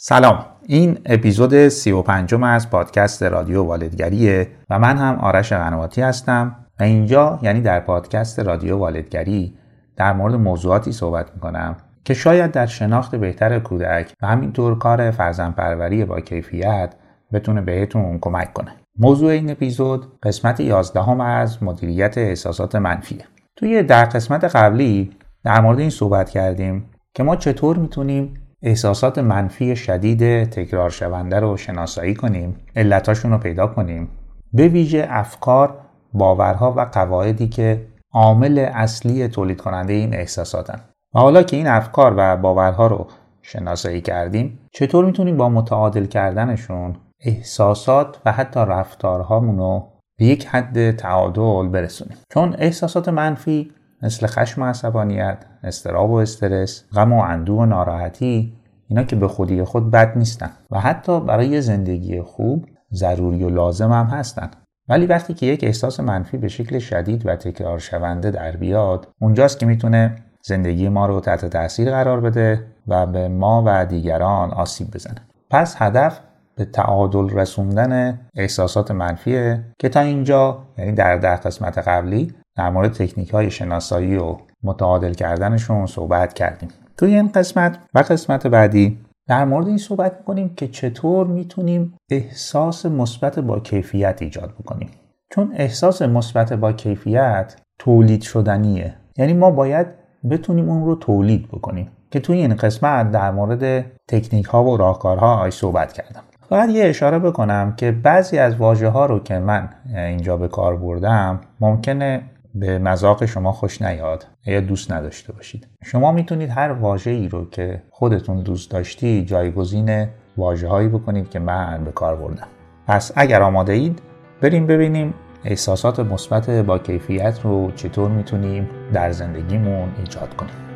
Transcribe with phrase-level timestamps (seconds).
[0.00, 0.44] سلام.
[0.66, 7.38] این اپیزود 35 از پادکست رادیو والدگریه و من هم آرش قنواتی هستم و اینجا
[7.42, 9.54] یعنی در پادکست رادیو والدگری
[9.96, 16.04] در مورد موضوعاتی صحبت می‌کنم که شاید در شناخت بهتر کودک و همینطور کار فرزندپروری
[16.04, 16.94] با کیفیت
[17.32, 18.70] بتونه بهتون کمک کنه.
[18.98, 23.24] موضوع این اپیزود قسمت 11 هم از مدیریت احساسات منفیه.
[23.56, 25.10] توی در قسمت قبلی
[25.44, 31.56] در مورد این صحبت کردیم که ما چطور می‌تونیم احساسات منفی شدید تکرار شونده رو
[31.56, 34.08] شناسایی کنیم علتاشون رو پیدا کنیم.
[34.52, 35.80] به ویژه افکار
[36.12, 40.80] باورها و قواعدی که عامل اصلی تولید کننده این احساساتن.
[41.14, 43.06] و حالا که این افکار و باورها رو
[43.42, 49.88] شناسایی کردیم چطور می‌تونیم با متعادل کردنشون احساسات و حتی رفتارهامون رو
[50.18, 56.84] به یک حد تعادل برسونیم؟ چون احساسات منفی مثل خشم و عصبانیت، استراب و استرس،
[56.92, 58.52] غم و اندوه و ناراحتی
[58.88, 63.92] اینا که به خودی خود بد نیستن و حتی برای زندگی خوب ضروری و لازم
[63.92, 64.50] هم هستن.
[64.88, 69.58] ولی وقتی که یک احساس منفی به شکل شدید و تکرار شونده در بیاد اونجاست
[69.58, 74.90] که می‌تونه زندگی ما رو تحت تاثیر قرار بده و به ما و دیگران آسیب
[74.94, 75.22] بزنه.
[75.50, 76.20] پس هدف
[76.56, 82.92] به تعادل رسوندن احساسات منفیه که تا اینجا یعنی در ده قسمت قبلی در مورد
[82.92, 86.68] تکنیک های شناسایی و متعادل کردنشون صحبت کردیم.
[86.96, 92.86] توی این قسمت و قسمت بعدی در مورد این صحبت می‌کنیم که چطور می‌تونیم احساس
[92.86, 94.88] مثبت با کیفیت ایجاد بکنیم.
[95.30, 98.94] چون احساس مثبت با کیفیت تولید شدنیه.
[99.16, 99.86] یعنی ما باید
[100.30, 101.90] بتونیم اون رو تولید بکنیم.
[102.10, 106.22] که توی این قسمت در مورد تکنیک ها و راهکارها صحبت کردم.
[106.48, 110.76] فقط یه اشاره بکنم که بعضی از واژه ها رو که من اینجا به کار
[110.76, 112.22] بردم ممکنه
[112.60, 115.66] به مذاق شما خوش نیاد یا دوست نداشته باشید.
[115.84, 120.06] شما می‌تونید هر واژه ای رو که خودتون دوست داشتی جایگزین
[120.36, 122.46] واژه هایی بکنید که من به کار بردم.
[122.86, 124.02] پس اگر آماده اید
[124.40, 125.14] بریم ببینیم
[125.44, 130.67] احساسات مثبت با کیفیت رو چطور می‌تونیم در زندگیمون ایجاد کنیم.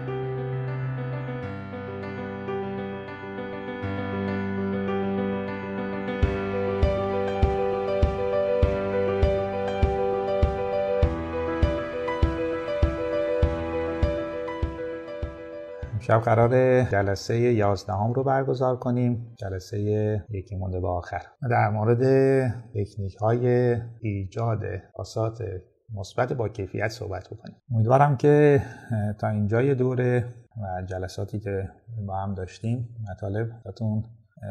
[16.02, 19.34] شب قرار جلسه یازدهم رو برگزار کنیم.
[19.38, 19.78] جلسه
[20.30, 21.22] یکی مونده به آخر.
[21.50, 22.02] در مورد
[22.74, 24.62] تکنیک های ایجاد
[24.94, 25.42] آسات
[25.94, 27.56] مثبت با کیفیت صحبت بکنیم.
[27.74, 28.62] امیدوارم که
[29.20, 30.24] تا اینجای دوره
[30.62, 31.68] و جلساتی که
[32.06, 34.04] با هم داشتیم مطالب براتون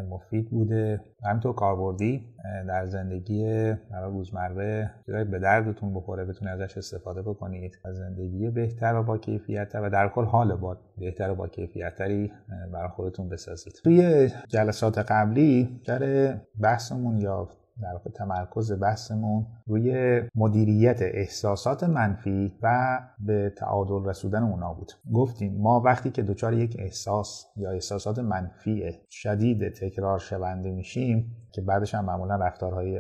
[0.09, 1.01] مفید بوده.
[1.23, 2.25] همینطور کاربردی
[2.67, 7.77] در زندگی روزمره به دردتون بخوره بتونید ازش استفاده بکنید.
[7.85, 12.31] و زندگی بهتر و با کیفیت و در کل حال با بهتر و با کیفیتتری
[12.73, 13.73] برای خودتون بسازید.
[13.83, 17.49] توی جلسات قبلی در بحثمون یا
[17.81, 24.91] در واقع تمرکز بحثمون روی مدیریت احساسات منفی و به تعادل رسوندن اونا بود.
[25.13, 31.61] گفتیم ما وقتی که دچار یک احساس یا احساسات منفی شدید تکرار شونده میشیم که
[31.61, 32.99] بعدش هم معمولا رفتارهای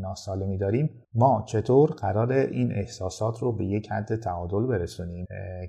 [0.00, 5.26] ناسالمی داریم ما چطور قرار این احساسات رو به یک حد تعادل برسونیم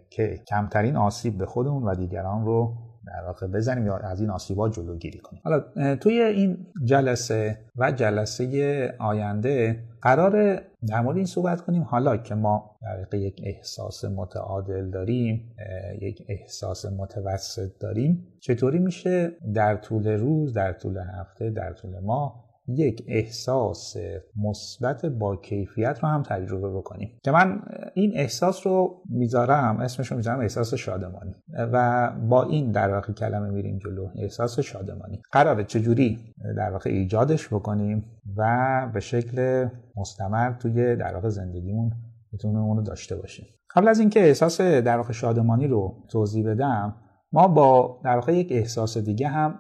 [0.10, 2.74] که کمترین آسیب به خودمون و دیگران رو
[3.08, 5.42] در واقع بزنیم یا از این آسیبا جلوگیری کنیم.
[5.44, 11.82] حالا توی این جلسه و جلسه آینده قرار در مورد این صحبت کنیم.
[11.82, 15.56] حالا که ما در یک احساس متعادل داریم
[16.02, 22.53] یک احساس متوسط داریم چطوری میشه در طول روز در طول هفته در طول ماه
[22.68, 23.98] یک احساس
[24.36, 27.20] مثبت با کیفیت رو هم تجربه بکنیم.
[27.24, 27.62] که من
[27.94, 31.36] این احساس رو می‌ذارم اسمش رو می‌ذارم احساس شادمانی.
[31.58, 35.22] و با این در واقع کلمه میریم جلو احساس شادمانی.
[35.32, 36.20] قراره چجوری
[36.58, 38.06] در واقع ایجادش بکنیم
[38.38, 41.92] و به شکل مستمر توی در واقع زندگیمون
[42.32, 43.46] می‌تونیم اون داشته باشیم.
[43.76, 46.96] قبل از اینکه احساس در واقع شادمانی رو توضیح بدم
[47.32, 49.60] ما با در واقع یک احساس دیگه هم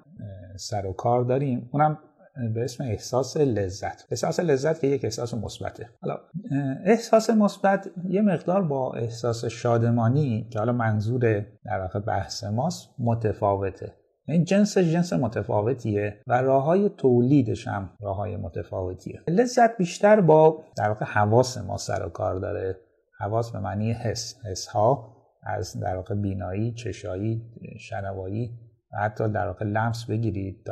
[0.57, 1.69] سر و کار داریم.
[1.73, 1.97] اونم
[2.53, 4.05] به اسم احساس لذت.
[4.11, 5.89] احساس لذت که یک احساس مثبته.
[6.01, 6.19] حالا
[6.85, 13.93] احساس مثبت یه مقدار با احساس شادمانی که حالا منظور در واقع بحث ماست متفاوته.
[14.27, 19.21] این جنس جنس متفاوتیه و راه های تولیدش هم راه های متفاوتیه.
[19.27, 22.77] لذت بیشتر با در واقع حواس ما سر و کار داره.
[23.19, 24.45] حواس به معنی حس.
[24.45, 25.13] حس ها
[25.43, 27.41] از در واقع بینایی چشایی
[27.79, 28.51] شنوایی
[28.99, 30.63] حتی در واقع لمس بگیرید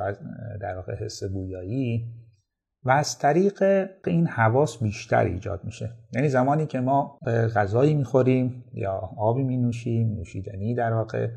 [0.61, 2.07] در واقع حس بویایی
[2.83, 5.89] و از طریق این حواس بیشتر ایجاد میشه.
[6.13, 7.19] یعنی زمانی که ما
[7.55, 11.27] غذایی می‌خوریم یا آبی می نوشیم نوشیدنی در واقع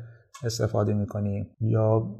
[0.43, 2.15] استفاده می‌کنیم یا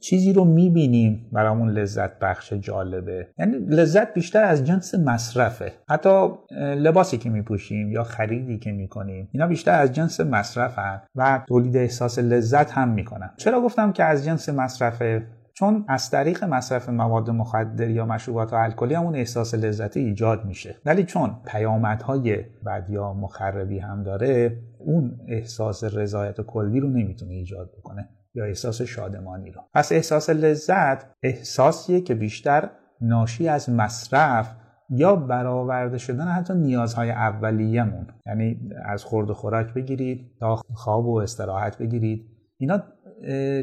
[0.00, 3.28] چیزی رو می‌بینیم برامون لذت بخش جالبه.
[3.38, 5.72] یعنی لذت بیشتر از جنس مصرفه.
[5.88, 11.76] حتی لباسی که میپوشیم یا خریدی که می‌کنیم اینا بیشتر از جنس مصرفن و تولید
[11.76, 13.30] احساس لذت هم می‌کنن.
[13.36, 15.22] چرا گفتم که از جنس مصرفه؟
[15.60, 20.76] چون از طریق مصرف مواد مخدر یا مشروبات الکلی همون احساس لذتی ایجاد میشه.
[20.84, 22.36] ولی چون پیامدهای
[22.66, 28.82] بد یا مخربی هم داره اون احساس رضایت کلی رو نمی‌تونه ایجاد بکنه یا احساس
[28.82, 29.60] شادمانی رو.
[29.74, 32.70] پس احساس لذت احساسیه که بیشتر
[33.00, 34.54] ناشی از مصرف
[34.90, 38.06] یا برآورده شدن حتی نیازهای اولیه‌مون.
[38.26, 42.26] یعنی از خورد و خوراک بگیرید تا خواب و استراحت بگیرید.
[42.58, 42.82] اینا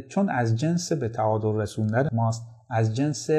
[0.09, 3.29] چون از جنس به تعادل رسوندن ماست از جنس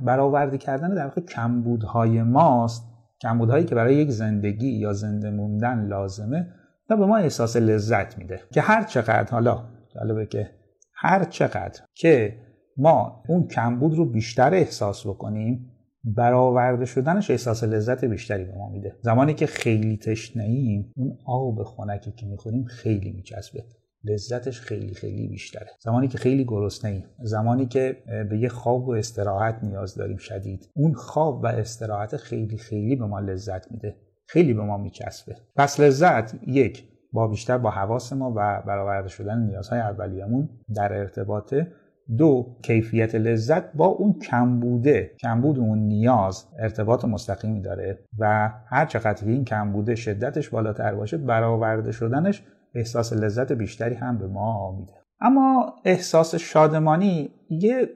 [0.00, 2.84] برآورده کردن در واقع کمبودهای ماست
[3.20, 6.54] کمبودهایی که برای یک زندگی یا زنده موندن لازمه
[6.90, 8.40] و به ما احساس لذت میده.
[8.52, 9.64] که هر چقدر حالا
[9.94, 10.50] جالبه که
[10.94, 12.36] هر چقدر که
[12.76, 15.70] ما اون کمبود رو بیشتر احساس بکنیم
[16.04, 18.96] برآورده شدنش احساس لذت بیشتری به ما میده.
[19.02, 23.64] زمانی که خیلی تشنه‌ایم اون آب خنکی که می‌خوریم خیلی میچسبه.
[24.04, 25.68] لذتش خیلی خیلی بیشتره.
[25.80, 27.96] زمانی که خیلی گرسنه ایم زمانی که
[28.30, 33.06] به یه خواب و استراحت نیاز داریم شدید اون خواب و استراحت خیلی خیلی به
[33.06, 33.96] ما لذت میده.
[34.26, 35.36] خیلی به ما میچسبه.
[35.56, 41.72] پس لذت یک با بیشتر با حواس ما و برآورده شدن نیازهای اولیه‌مون در ارتباطه
[42.16, 45.10] دو کیفیت لذت با اون کمبوده.
[45.20, 51.92] کمبود اون نیاز ارتباط مستقیمی داره و هر چقدر این کمبوده شدتش بالاتر باشه برآورده
[51.92, 52.42] شدنش
[52.74, 54.92] احساس لذت بیشتری هم به ما میده.
[55.20, 57.88] اما احساس شادمانی یه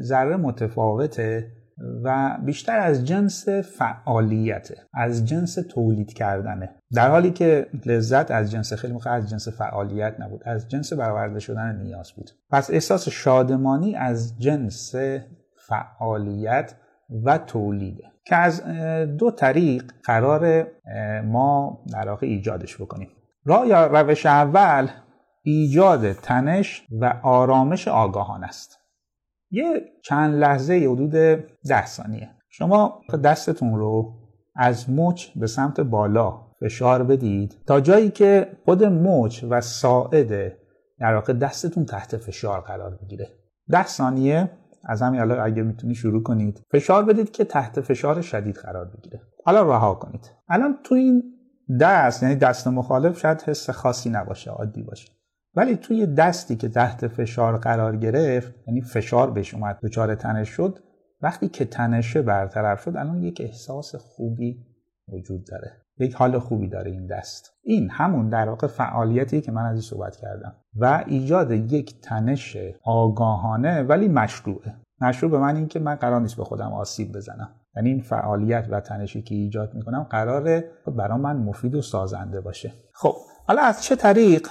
[0.00, 1.52] ذره متفاوته
[2.04, 6.70] و بیشتر از جنس فعالیته از جنس تولید کردنه.
[6.94, 11.40] در حالی که لذت از جنس خیلی موقع از جنس فعالیت نبود از جنس برآورده
[11.40, 12.30] شدن نیاز بود.
[12.50, 14.94] پس احساس شادمانی از جنس
[15.68, 16.74] فعالیت
[17.24, 18.64] و تولیده که از
[19.18, 20.66] دو طریق قرار
[21.22, 23.08] ما در ایجادش بکنیم.
[23.48, 24.88] یا روش اول
[25.42, 28.78] ایجاد تنش و آرامش آگاهان است.
[29.50, 29.64] یه
[30.04, 31.10] چند لحظه حدود
[31.68, 32.30] ده ثانیه.
[32.50, 34.14] شما دستتون رو
[34.56, 40.52] از مچ به سمت بالا فشار بدید تا جایی که خود مچ و ساعد
[40.98, 43.28] در واقع دستتون تحت فشار قرار بگیره.
[43.70, 44.50] ده ثانیه
[44.84, 46.62] از همین حالا اگه می‌تونی شروع کنید.
[46.72, 49.20] فشار بدید که تحت فشار شدید قرار بگیره.
[49.44, 50.30] حالا رها کنید.
[50.48, 51.22] الان تو این
[51.80, 55.12] دست یعنی دست مخالف شاید حس خاصی نباشه عادی باشه.
[55.54, 60.78] ولی توی دستی که تحت فشار قرار گرفت یعنی فشار بهش اومد دچار تنش شد
[61.22, 64.66] وقتی که تنشه برطرف شد الان یک احساس خوبی
[65.08, 65.72] وجود داره.
[65.98, 67.52] یک حال خوبی داره این دست.
[67.62, 70.56] این همون در واقع فعالیتی که من از این صحبت کردم.
[70.76, 74.74] و ایجاد یک تنش آگاهانه ولی مشروعه.
[75.00, 77.57] مشروع به من این که من قرار نیست به خودم آسیب بزنم.
[77.76, 80.64] یعنی این فعالیت و تنشی که ایجاد می‌کنم قراره
[80.96, 82.72] برای من مفید و سازنده باشه.
[82.94, 83.14] خب
[83.46, 84.48] حالا از چه طریق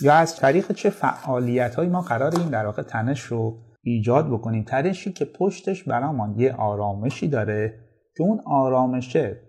[0.00, 4.64] یا از طریق چه فعالیت هایی ما قرار این در واقع تنش رو ایجاد بکنیم؟
[4.64, 7.74] تنشی که پشتش برامان یه آرامشی داره
[8.16, 9.40] که اون آرامشه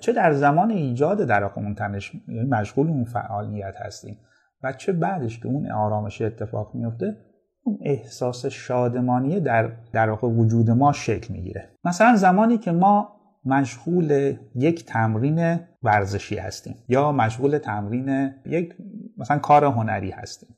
[0.00, 4.18] چه در زمان ایجاد در واقع اون تنش یعنی مشغول اون فعالیت هستیم
[4.62, 7.16] و چه بعدش که اون آرامش اتفاق میفته
[7.62, 11.70] اون احساس شادمانی در در واقع وجود ما شکل می‌گیره.
[11.84, 18.74] مثلا زمانی که ما مشغول یک تمرین ورزشی هستیم یا مشغول تمرین یک
[19.16, 20.56] مثلا کار هنری هستیم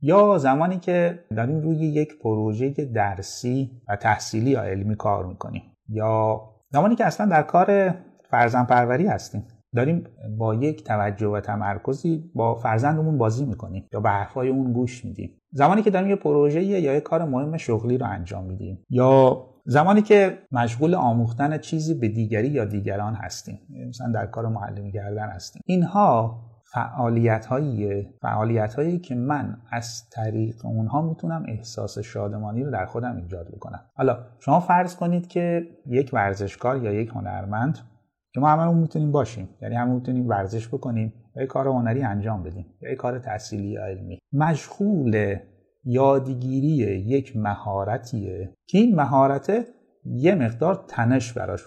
[0.00, 6.40] یا زمانی که داریم روی یک پروژه درسی و تحصیلی یا علمی کار می‌کنیم یا
[6.70, 7.94] زمانی که اصلا در کار
[8.30, 10.04] فرزن پروری هستیم داریم
[10.38, 15.30] با یک توجه و تمرکزی با فرزندمون بازی می‌کنیم یا به حرفای اون گوش میدیم.
[15.52, 20.02] زمانی که داریم یه پروژه یا یه کار مهم شغلی رو انجام میدیم یا زمانی
[20.02, 23.58] که مشغول آموختن چیزی به دیگری یا دیگران هستیم
[23.88, 25.62] مثلا در کار معلمی کردن هستیم.
[25.66, 26.40] اینها
[26.72, 33.16] فعالیت هایی فعالیت هایی که من از طریق اونها می‌تونم احساس شادمانی رو در خودم
[33.16, 33.80] ایجاد بکنم.
[33.94, 37.78] حالا شما فرض کنید که یک ورزشکار یا یک هنرمند
[38.38, 39.48] که ما هممون می‌تونیم باشیم.
[39.62, 44.18] یعنی همه می‌تونیم ورزش بکنیم یا کار هنری انجام بدیم یا کار تحصیلی یا علمی.
[44.32, 45.36] مشغول
[45.84, 46.68] یادگیری
[47.06, 49.66] یک مهارتیه که این مهارت
[50.04, 51.60] یه مقدار تنش براش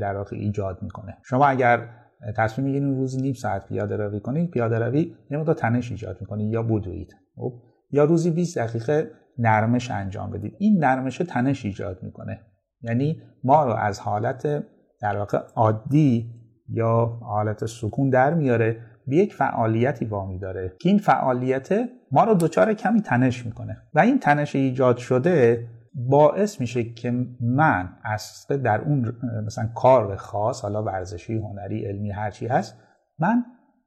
[0.00, 1.16] در واقع ایجاد می‌کنه.
[1.24, 1.88] شما اگر
[2.36, 6.44] تصمیم می‌گیرید روزی نیم ساعت پیاده روی کنید پیاده روی یه مقدار تنش ایجاد می‌کنه
[6.44, 7.52] یا بدوید خب؟
[7.90, 10.56] یا روزی 20 دقیقه نرمش انجام بدید.
[10.58, 12.40] این نرمش تنش ایجاد می‌کنه.
[12.82, 14.64] یعنی ما رو از حالت
[15.06, 16.34] در واقع عادی
[16.68, 20.72] یا حالت سکون در میاره به یک فعالیتی وامی داره.
[20.80, 21.68] که این فعالیت
[22.12, 23.82] ما رو دچار کمی تنش می‌کنه.
[23.94, 29.12] و این تنش ایجاد شده باعث میشه که من از در اون
[29.46, 32.76] مثلا کار خاص حالا ورزشی هنری علمی هرچی هست
[33.18, 33.44] من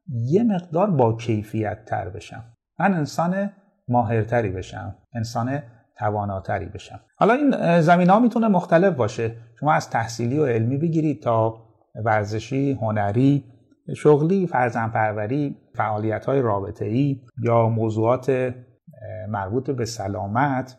[0.08, 2.44] یه مقدار با کیفیت تر بشم.
[2.80, 3.52] من انسان
[3.88, 4.96] ماهرتری بشم.
[5.14, 5.62] انسان
[6.00, 7.00] تواناتری بشم.
[7.15, 9.36] حالا این زمین ها می‌تونه مختلف باشه.
[9.60, 11.65] شما از تحصیلی و علمی بگیرید تا
[12.06, 13.44] ورزشی هنری
[13.96, 18.53] شغلی فرزن پروری فعالیت های رابطه ای یا موضوعات
[19.29, 20.77] مربوط به سلامت.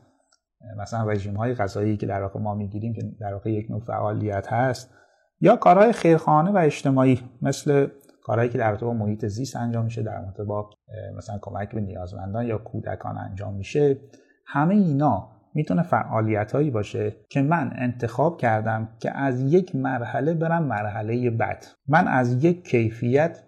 [0.79, 4.53] مثلا رژیم های غذایی که در واقع ما می‌گیریم که در واقع یک نوع فعالیت
[4.53, 4.95] هست.
[5.41, 7.87] یا کارهای خیرخانه و اجتماعی مثل
[8.23, 10.71] کارهایی که در با محیط زیست انجام میشه در رابطه با
[11.17, 13.99] مثلا کمک به نیازمندان یا کودکان انجام میشه.
[14.53, 20.63] همه اینا می‌تونه فعالیت هایی باشه که من انتخاب کردم که از یک مرحله برم
[20.63, 21.67] مرحله بعد.
[21.89, 23.43] من از یک کیفیت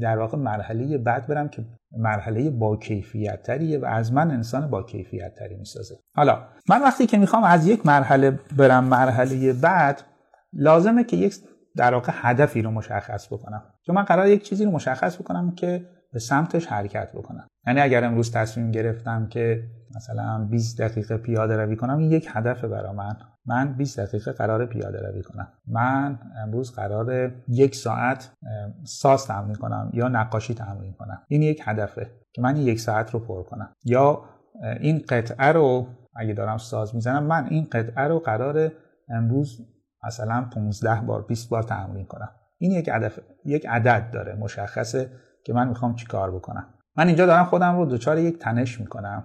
[0.00, 1.64] در واقع مرحله بعد برم که
[1.98, 5.94] مرحله با کیفیت تریه و از من انسان با کیفیت تری می‌سازه.
[6.16, 10.02] حالا من وقتی که می‌خوام از یک مرحله برم مرحله بعد
[10.52, 11.34] لازمه که یک
[11.76, 13.62] در واقع هدفی رو مشخص بکنم.
[13.86, 17.46] چون من قرار یک چیزی رو مشخص بکنم که به سمتش حرکت بکنم.
[17.66, 19.62] یعنی اگر امروز تصمیم گرفتم که
[19.96, 23.16] مثلا 20 دقیقه پیاده روی کنم این یک هدف برای من.
[23.46, 25.48] من 20 دقیقه قرار پیاده روی کنم.
[25.66, 28.30] من امروز قرار یک ساعت
[28.84, 31.22] ساز تمرین کنم یا نقاشی تمرین کنم.
[31.28, 33.72] این یک هدفه که من یک ساعت رو پر کنم.
[33.84, 34.22] یا
[34.80, 35.86] این قطعه رو
[36.16, 38.72] اگه دارم ساز می‌زنم من این قطعه رو قرار
[39.08, 39.60] امروز
[40.06, 42.30] مثلا 15 بار 20 بار تمرین کنم.
[42.58, 45.10] این یک هدف یک عدد داره مشخصه
[45.44, 46.66] که من می‌خوام چی کار بکنم.
[46.96, 49.24] من اینجا دارم خودم رو دچار یک تنش می‌کنم.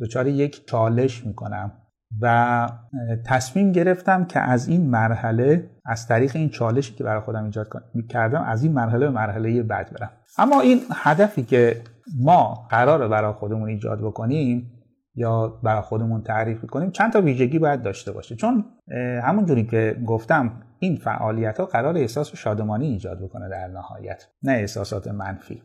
[0.00, 1.72] دچار یک چالش می‌کنم
[2.20, 2.68] و
[3.26, 7.68] تصمیم گرفتم که از این مرحله از طریق این چالشی که برای خودم ایجاد
[8.08, 10.10] کردم از این مرحله به مرحله بعد برم.
[10.38, 11.82] اما این هدفی که
[12.20, 14.72] ما قرار برای خودمون ایجاد بکنیم
[15.14, 18.36] یا برای خودمون تعریف کنیم چند تا ویژگی باید داشته باشه.
[18.36, 18.64] چون
[19.22, 25.08] همونجوری که گفتم این فعالیت ها قرار احساس شادمانی ایجاد بکنه در نهایت نه احساسات
[25.08, 25.62] منفی.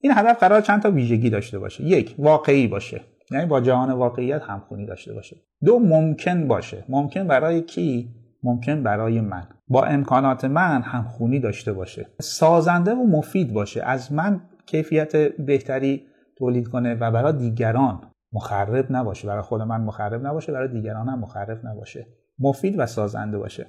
[0.00, 1.84] این هدف قرار چند تا ویژگی داشته باشه.
[1.84, 3.00] یک واقعی باشه.
[3.30, 5.36] یعنی با جهان واقعیت همخونی داشته باشه.
[5.64, 6.84] دو ممکن باشه.
[6.88, 9.46] ممکن برای کی؟ ممکن برای من.
[9.68, 12.06] با امکانات من همخونی داشته باشه.
[12.20, 13.82] سازنده و مفید باشه.
[13.82, 16.06] از من کیفیت بهتری
[16.38, 18.00] تولید کنه و برای دیگران
[18.32, 19.28] مخرب نباشه.
[19.28, 20.52] برای خود من مخرب نباشه.
[20.52, 22.06] برای دیگران هم مخرب نباشه.
[22.38, 23.66] مفید و سازنده باشه.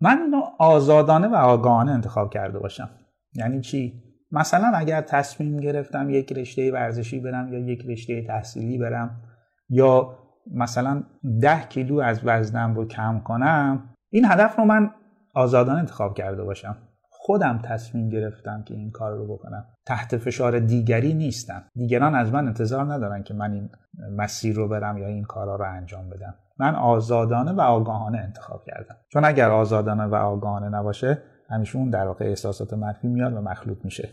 [0.00, 2.90] من اینو آزادانه و آگاهانه انتخاب کرده باشم.
[3.34, 9.20] یعنی چی؟ مثلا اگر تصمیم گرفتم یک رشته ورزشی برم یا یک رشته تحصیلی برم
[9.68, 10.18] یا
[10.54, 11.02] مثلا
[11.40, 14.90] ده کیلو از وزنم رو کم کنم این هدف رو من
[15.34, 16.76] آزادانه انتخاب کرده باشم.
[17.10, 19.64] خودم تصمیم گرفتم که این کار رو بکنم.
[19.86, 21.64] تحت فشار دیگری نیستم.
[21.74, 23.70] دیگران از من انتظار ندارن که من این
[24.16, 26.34] مسیر رو برم یا این کارا رو انجام بدم.
[26.58, 28.96] من آزادانه و آگاهانه انتخاب کردم.
[29.08, 31.22] چون اگر آزادانه و آگاهانه نباشه
[31.52, 34.08] همیشه اون در واقع احساسات منفی میاد و مخلوط میشه.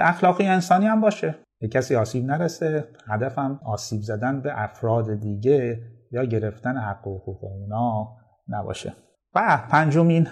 [0.00, 1.34] اخلاقی انسانی هم باشه.
[1.60, 5.80] به کسی آسیب نرسه هدفم آسیب زدن به افراد دیگه
[6.12, 8.08] یا گرفتن حق و حقوق اونا
[8.48, 8.92] نباشه.
[9.34, 10.26] و پنجمین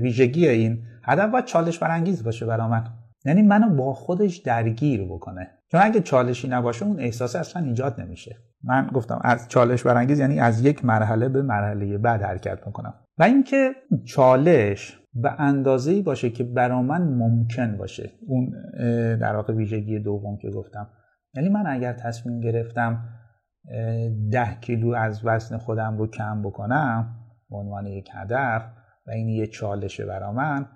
[0.00, 2.84] ویژگی این هدف باید چالش برانگیز باشه برا من.
[3.24, 5.50] یعنی منو با خودش درگیر بکنه.
[5.72, 8.36] چون اگه چالشی نباشه اون احساس اصلا ایجاد نمیشه.
[8.64, 13.22] من گفتم از چالش برانگیز یعنی از یک مرحله به مرحله بعد حرکت می‌کنم و
[13.22, 13.72] اینکه
[14.04, 18.10] چالش به اندازه‌ای باشه که برا من ممکن باشه.
[18.26, 18.52] اون
[19.16, 20.88] در واقع ویژگی دوم که گفتم.
[21.34, 23.08] یعنی من اگر تصمیم گرفتم
[24.32, 27.14] ده کیلو از وزن خودم رو کم بکنم
[27.50, 28.62] به عنوان یک هدف
[29.06, 30.66] و این یه چالشه برا من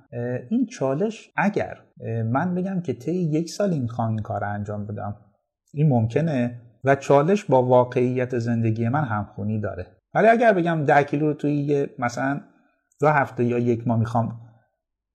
[0.50, 1.76] این چالش اگر
[2.24, 5.16] من بگم که طی یک سال این می‌خوام این کار انجام بدم
[5.74, 9.86] این ممکنه و چالش با واقعیت زندگی من همخونی داره.
[10.14, 12.40] ولی اگر بگم ده کیلو رو توی مثلا
[13.00, 14.40] دو هفته یا یک ماه می‌خوام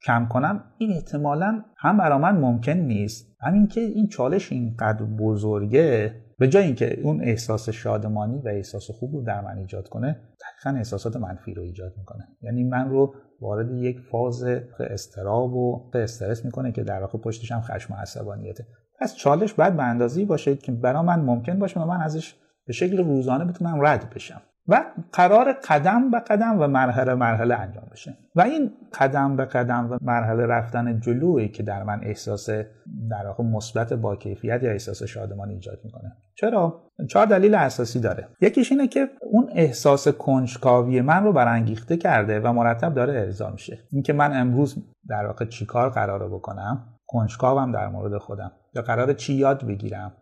[0.05, 3.37] کم کنم این احتمالا هم برا من ممکن نیست.
[3.41, 9.15] همین که این چالش اینقدر بزرگه به جای اینکه اون احساس شادمانی و احساس خوب
[9.15, 12.27] رو در من ایجاد کنه دقیقا احساسات منفی رو ایجاد می‌کنه.
[12.41, 14.43] یعنی من رو وارد یک فاز
[14.79, 18.67] استراب و استرس می‌کنه که در واقع پشتش هم خشم و عصبانیته.
[18.99, 22.35] پس چالش باید به اندازه‌ای باشه که برا من ممکن باشه و من ازش
[22.67, 24.41] به شکل روزانه بتونم رد بشم.
[24.67, 28.17] و قرار قدم به قدم و مرحله مرحله انجام بشه.
[28.35, 32.49] و این قدم به قدم و مرحله رفتن جلویی که در من احساس
[33.09, 36.11] در واقع مثبت با کیفیت یا احساس شادمانی ایجاد می‌کنه.
[36.35, 38.27] چرا؟ چهار دلیل اساسی داره.
[38.41, 43.79] یکیش اینه که اون احساس کنجکاوی من رو برانگیخته کرده و مرتب داره ارضا میشه.
[43.91, 44.75] اینکه من امروز
[45.09, 48.51] در واقع چیکار قراره بکنم؟ کنجکاوم در مورد خودم.
[48.75, 50.13] یا قرار چی یاد بگیرم؟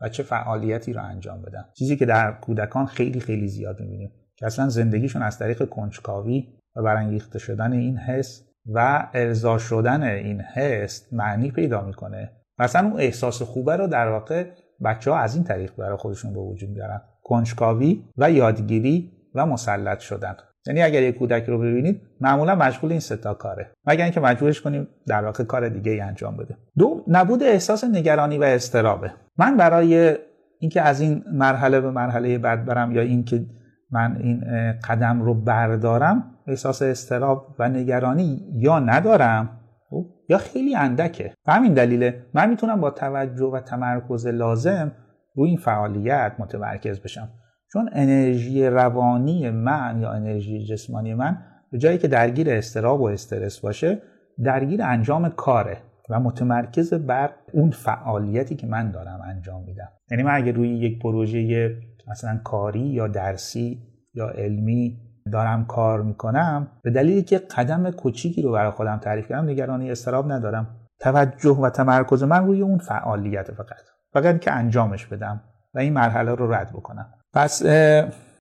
[0.00, 4.46] و چه فعالیتی رو انجام بدم چیزی که در کودکان خیلی خیلی زیاد می‌بینیم که
[4.46, 11.12] اصلا زندگیشون از طریق کنجکاوی و برانگیخته شدن این حس و ارضا شدن این حس
[11.12, 12.32] معنی پیدا می‌کنه.
[12.58, 14.50] مثلا اون احساس خوبه رو در واقع
[14.84, 17.00] بچه ها از این طریق برای خودشون به وجود میارن.
[17.22, 20.36] کنجکاوی و یادگیری و مسلط شدن.
[20.66, 23.70] یعنی اگر یک کودک رو ببینید معمولا مشغول این ستا کاره.
[23.86, 26.56] مگر اینکه مجبورش کنیم در واقع کار دیگه ای انجام بده.
[26.78, 30.16] دو نبود احساس نگرانی و استرابه من برای
[30.58, 33.46] اینکه از این مرحله به مرحله بعد برم یا اینکه
[33.90, 34.44] من این
[34.88, 41.34] قدم رو بردارم احساس استراب و نگرانی یا ندارم خب، یا خیلی اندکه.
[41.46, 44.92] به همین دلیله من می‌تونم با توجه و تمرکز لازم
[45.34, 47.28] روی این فعالیت متمرکز بشم.
[47.76, 51.38] چون انرژی روانی من یا انرژی جسمانی من
[51.72, 54.02] به جایی که درگیر استراب و استرس باشه
[54.44, 55.76] درگیر انجام کاره
[56.10, 59.88] و متمرکز بر اون فعالیتی که من دارم انجام میدم.
[60.10, 61.70] یعنی من اگه روی یک پروژه
[62.08, 63.78] مثلا کاری یا درسی
[64.14, 65.00] یا علمی
[65.32, 70.32] دارم کار می‌کنم به دلیلی که قدم کوچیکی رو برای خودم تعریف کردم نگرانی استراب
[70.32, 70.76] ندارم.
[71.00, 73.82] توجه و تمرکز من روی اون فعالیت فقط.
[74.12, 75.40] فقط که انجامش بدم
[75.74, 77.12] و این مرحله رو رد بکنم.
[77.36, 77.66] پس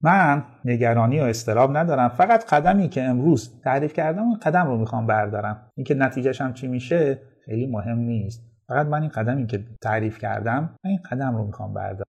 [0.04, 2.10] من نگرانی و استراب ندارم.
[2.10, 5.70] فقط قدمی که امروز تعریف کردم اون قدم رو می‌خوام بردارم.
[5.76, 8.42] اینکه نتیجهش هم چی میشه خیلی مهم نیست.
[8.68, 12.06] فقط من این قدمی که تعریف کردم من این قدم رو می‌خوام بردارم.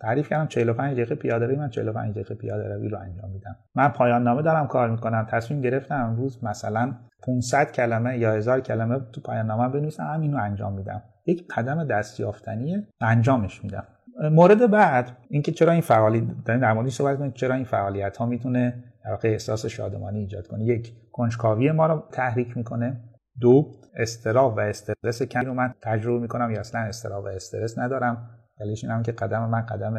[0.00, 3.56] تعریف کردم 45 دقیقه پیاده روی من 45 دقیقه پیاده روی رو انجام میدم.
[3.74, 5.26] من پایان نامه دارم کار می‌کنم.
[5.30, 6.94] تصمیم گرفتم امروز مثلا
[7.26, 11.02] 500 کلمه یا هزار کلمه تو پایان نامه بنویسم همین رو انجام میدم.
[11.26, 13.84] یک قدم دستیافتنیه انجامش میدم.
[14.20, 18.84] مورد بعد اینکه چرا این فعالیت در موردش صحبت کنیم چرا این فعالیت ها می‌تونه
[19.10, 23.00] واقع احساس شادمانی ایجاد کنه؟ یک کنجکاوی ما رو تحریک می‌کنه.
[23.40, 28.30] دو استراب و استرس کمی رو من تجربه می‌کنم یا اصلا استراب و استرس ندارم.
[28.60, 29.94] دلیلش اینم که قدم من قدم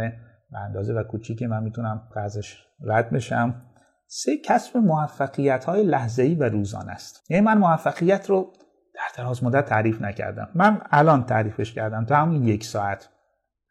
[0.52, 3.62] به اندازه و کوچیکی من می‌تونم ازش رد بشم.
[4.08, 7.32] سه کسب موفقیت های لحظه ای و روزانه است.
[7.32, 8.54] یعنی من موفقیت رو
[8.96, 10.50] در دراز مدت تعریف نکردم.
[10.56, 13.10] من الان تعریفش کردم تا همین یک ساعت.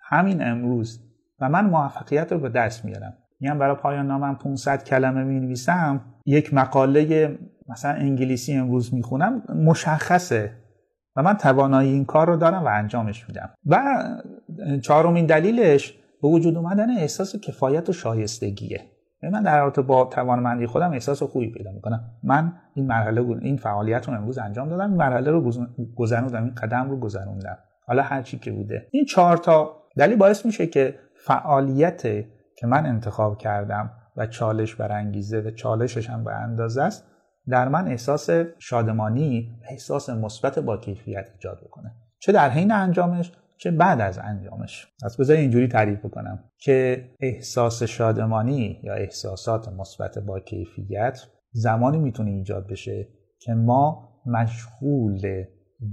[0.09, 1.01] همین امروز
[1.41, 3.15] و من موفقیت رو به دست میارم.
[3.41, 7.39] میگم برای پایان نامم 500 کلمه می نویسم یک مقاله
[7.69, 10.53] مثلا انگلیسی امروز می‌خونم مشخصه
[11.17, 13.51] و من توانایی این کار رو دارم و انجامش میدم.
[13.67, 14.05] و
[14.83, 18.81] چهارمین دلیلش به وجود اومدن احساس کفایت و شایستگیه.
[19.23, 22.05] یعنی من در رابطه با توانمندی خودم احساس خوبی پیدا می‌کنم.
[22.23, 24.89] من این مرحله این فعالیت رو امروز انجام دادم.
[24.89, 25.53] این مرحله رو
[25.97, 26.45] گذروندم.
[26.45, 27.59] این قدم رو گذروندم.
[27.87, 28.89] حالا هر چی که بوده.
[28.91, 32.03] این چهار تا دلیل باعث میشه که فعالیت
[32.57, 37.05] که من انتخاب کردم و چالش برانگیزه و چالشش هم به اندازه است
[37.49, 41.95] در من احساس شادمانی احساس مثبت با کیفیت ایجاد بکنه.
[42.19, 44.87] چه در حین انجامش چه بعد از انجامش.
[45.05, 51.21] از بذار اینجوری تعریف بکنم که احساس شادمانی یا احساسات مثبت با کیفیت
[51.53, 55.45] زمانی می‌تونه ایجاد بشه که ما مشغول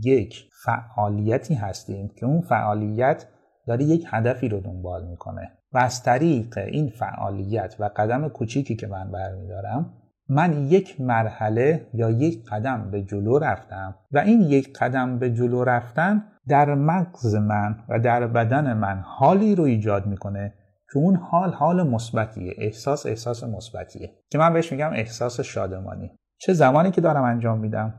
[0.04, 3.26] یک فعالیتی هستیم که اون فعالیت
[3.67, 5.52] داره یک هدفی رو دنبال می‌کنه.
[5.73, 9.93] و از طریق این فعالیت و قدم کوچیکی که من برمیدارم
[10.30, 15.63] من یک مرحله یا یک قدم به جلو رفتم و این یک قدم به جلو
[15.63, 20.54] رفتن در مغز من و در بدن من حالی رو ایجاد می‌کنه
[20.93, 24.12] که اون حال حال مثبتیه احساس احساس مثبتیه.
[24.32, 26.12] که من بهش میگم احساس شادمانی.
[26.38, 27.93] چه زمانی که دارم انجام میدم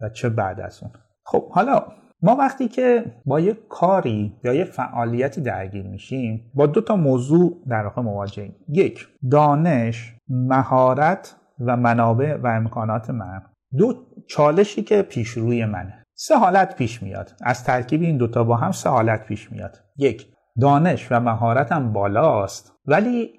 [0.00, 0.92] و چه بعد از اون.
[1.24, 1.82] خب حالا
[2.22, 7.62] ما وقتی که با یک کاری یا یک فعالیتی درگیر میشیم با دو تا موضوع
[7.68, 8.54] در واقع مواجهیم.
[8.68, 13.42] یک دانش مهارت و منابع و امکانات من
[13.78, 13.94] دو
[14.28, 16.04] چالشی که پیش روی منه.
[16.14, 17.32] سه حالت پیش میاد.
[17.42, 19.76] از ترکیب این دوتا با هم سه حالت پیش میاد.
[19.96, 20.26] یک
[20.60, 23.30] دانش و مهارتم بالاست ولی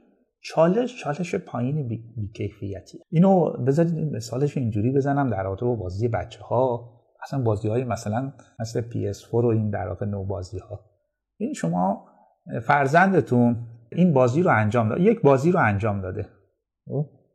[0.42, 6.99] چالش چالش پایین بیکیفیتی اینو بذارید مثالش اینجوری بزنم در رابطه با بازی بچه ها
[7.24, 10.80] اصلا بازی های مثلا مثل PS4 و این در واقع نو بازی ها
[11.38, 12.06] این شما
[12.62, 13.58] فرزندتون
[13.92, 16.26] این بازی رو انجام داد یک بازی رو انجام داده؟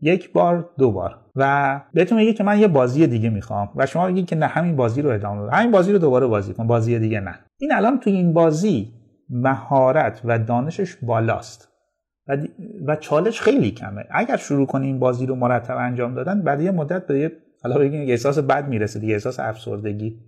[0.01, 1.21] یک بار دو بار.
[1.37, 4.77] و بهتون میگه که من یه بازی دیگه می‌خوام و شما میگید که نه همین
[4.77, 5.57] بازی رو ادامه بده.
[5.57, 7.39] همین بازی رو دوباره بازی کن بازی دیگه نه.
[7.59, 8.93] این الان تو این بازی
[9.31, 11.69] مهارت و دانشش بالاست.
[12.29, 12.37] و,
[12.87, 14.05] و چالش خیلی کمه.
[14.11, 17.33] اگر شروع کنی این بازی رو مرتب انجام دادن بعد یه مدت به یه
[17.65, 20.21] حالا بگیم احساس بد می‌رسه دیگه احساس افسردگی.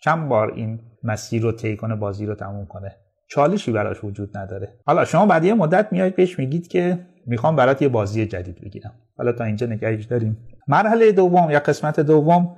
[0.00, 2.96] چند بار این مسیر رو طی کنه بازی رو تموم کنه.
[3.30, 4.78] چالشی براش وجود نداره.
[4.86, 8.92] حالا شما بعد یه مدت میاید پیش میگید که می‌خوام برات یه بازی جدید بگیرم.
[9.18, 10.36] حالا تا اینجا نگهش داریم.
[10.68, 12.56] مرحله دوم یا قسمت دوم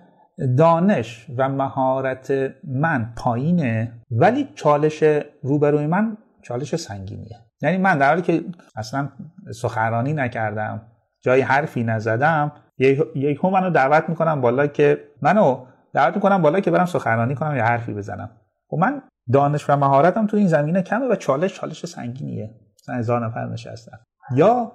[0.59, 5.05] دانش و مهارت من پایینه ولی چالش
[5.42, 7.37] روبروی من چالش سنگینیه.
[7.62, 8.44] یعنی من در حالی که
[8.77, 9.09] اصلا
[9.55, 10.83] سخنرانی نکردم
[11.23, 16.87] جای حرفی نزدم یک منو دعوت می‌کنم بالا که منو دعوت می‌کنم بالا که برم
[16.87, 18.30] سخنرانی کنم یا حرفی بزنم.
[18.34, 22.54] و خب من دانش و مهارتم تو این زمینه کمه و چالش چالش سنگینیه.
[22.82, 23.98] مثلا هزار نفر نشستن.
[24.37, 24.72] یا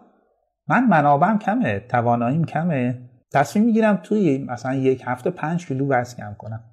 [0.68, 3.10] من منابعم کمه تواناییم کمه.
[3.34, 6.64] تصمیم می‌گیرم توی مثلا یک هفته پنج کیلو وزن کم کنم.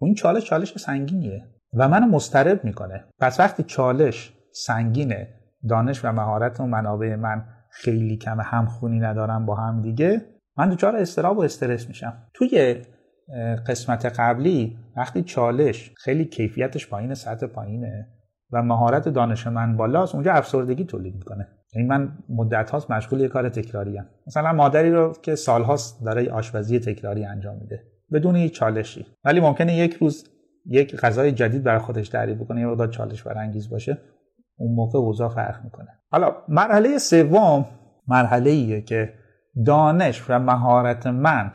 [0.00, 3.04] و این چالش چالش سنگینیه و منو مسترب می‌کنه.
[3.20, 5.28] پس وقتی چالش سنگینه
[5.68, 10.96] دانش و مهارت و منابع من خیلی کم همخونی ندارم با هم دیگه من دچار
[10.96, 12.22] استراب و استرس میشم.
[12.34, 12.82] توی
[13.66, 18.08] قسمت قبلی وقتی چالش خیلی کیفیتش پایین سطح پایینه
[18.52, 21.48] و مهارت دانش من بالاست اونجا افسردگی تولید می‌کنه.
[21.74, 24.06] یعنی من مدت هاست مشغول یه کار تکراری هم.
[24.26, 27.82] مثلا مادری رو که سالهاست داره آشپزی تکراری انجام میده.
[28.12, 29.06] بدون هیچ چالشی.
[29.24, 30.24] ولی ممکنه یک روز
[30.66, 33.98] یک غذای جدید برای خودش تعریف بکنه یه مقدار چالش برانگیز باشه.
[34.56, 35.88] اون موقع اوضاع فرق می‌کنه.
[36.10, 37.66] حالا مرحله سوم
[38.08, 39.14] مرحله ایه که
[39.66, 41.52] دانش و مهارت من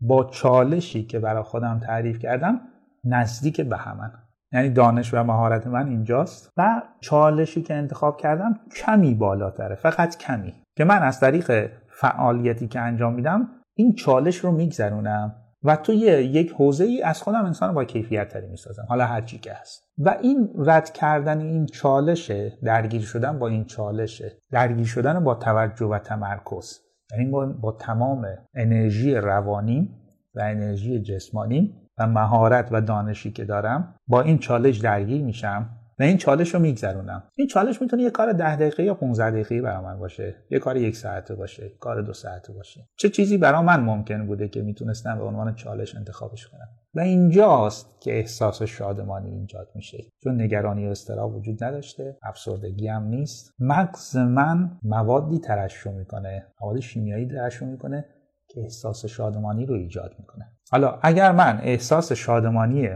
[0.00, 2.60] با چالشی که برای خودم تعریف کردم
[3.04, 4.12] نزدیک به همن.
[4.52, 10.54] یعنی دانش و مهارت من اینجاست و چالشی که انتخاب کردم کمی بالاتره فقط کمی.
[10.76, 15.34] که من از طریق فعالیتی که انجام میدم این چالش رو میگذرونم.
[15.66, 18.86] و توی یک حوزه ای از خودم انسان با کیفیت تری می‌سازم.
[18.88, 19.82] حالا هر چی که هست.
[19.98, 25.86] و این رد کردن این چالشه درگیر شدن با این چالشه درگیر شدن با توجه
[25.86, 26.80] و تمرکز
[27.12, 30.02] یعنی با تمام انرژی روانیم
[30.34, 35.70] و انرژی جسمانیم و مهارت و دانشی که دارم با این چالش درگیر میشم.
[35.98, 37.22] و این چالش رو میگذرونم.
[37.34, 40.36] این چالش می‌تونه یه کار ده دقیقه یا 15 دقیقه برای من باشه.
[40.50, 41.72] یه کار یک ساعته باشه.
[41.80, 42.88] کار دو ساعته باشه.
[42.96, 48.00] چه چیزی برای من ممکن بوده که می‌تونستم به عنوان چالش انتخابش کنم؟ و اینجاست
[48.00, 49.98] که احساس شادمانی ایجاد میشه.
[50.24, 52.18] چون نگرانی و استراب وجود نداشته.
[52.22, 53.54] افسردگی هم نیست.
[53.58, 56.46] مغز من موادی ترشح می‌کنه.
[56.60, 58.04] مواد شیمیایی ترشح می‌کنه
[58.48, 60.52] که احساس شادمانی رو ایجاد می‌کنه.
[60.70, 62.88] حالا اگر من احساس شادمانی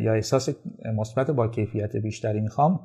[0.00, 0.48] یا احساس
[0.96, 2.80] مثبت با کیفیت بیشتری می‌خوام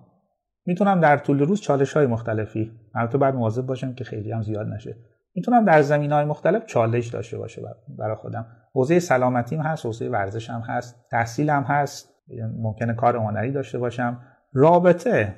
[0.66, 4.68] می‌تونم در طول روز چالش های مختلفی البته بعد مواظب باشم که خیلی هم زیاد
[4.68, 4.96] نشه
[5.36, 7.62] می‌تونم در زمین های مختلف چالش داشته باشه
[7.98, 8.46] برای خودم.
[8.74, 12.10] حوزه سلامتیم هست حوزه ورزشم هست تحصیلم هست
[12.58, 14.22] ممکنه کار هنری داشته باشم.
[14.54, 15.36] رابطه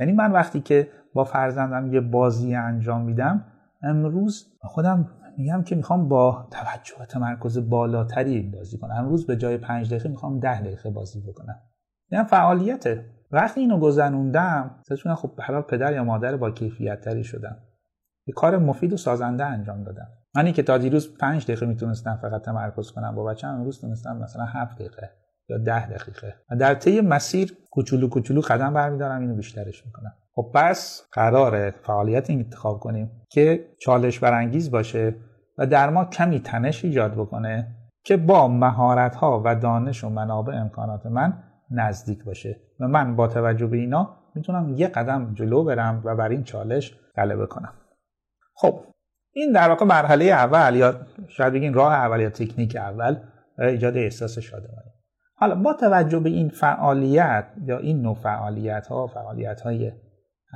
[0.00, 3.44] یعنی من وقتی که با فرزندم یه بازی انجام میدم
[3.82, 8.94] امروز خودم میگم که می‌خوام با توجه و تمرکز بالاتری بازی کنم.
[8.94, 11.60] امروز به جای پنج دقیقه می‌خوام ده دقیقه بازی بکنم.
[12.10, 17.56] یعنی فعالیته وقتی اینو گذروندم سچونم خب برای پدر یا مادر با کیفیت تری شدم.
[18.26, 20.08] یه کار مفید و سازنده انجام دادم.
[20.34, 24.44] منی که تا دیروز پنج دقیقه می‌تونستم فقط تمرکز کنم با بچه‌م امروز تونستم مثلا
[24.44, 25.10] هفت دقیقه
[25.48, 26.34] یا ده دقیقه.
[26.50, 30.12] و در طی مسیر کوچولو کوچولو قدم برمیدارم اینو بیشترش می‌کنم.
[30.34, 35.14] خب پس قرار فعالیت انتخاب کنیم که چالش برانگیز باشه
[35.58, 40.54] و در ما کمی تنش ایجاد بکنه که با مهارت ها و دانش و منابع
[40.54, 42.60] امکانات من نزدیک باشه.
[42.80, 46.98] و من با توجه به اینا می‌تونم یه قدم جلو برم و بر این چالش
[47.16, 47.72] غلبه کنم.
[48.54, 48.84] خب
[49.32, 50.94] این در واقع مرحله اول یا
[51.28, 53.16] شاید بگین راه اول یا تکنیک اول
[53.58, 54.90] ایجاد احساس شادمانی.
[55.34, 59.92] حالا با توجه به این فعالیت یا این نوع فعالیت ها فعالیت های